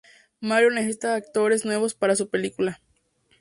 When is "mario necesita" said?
0.39-1.13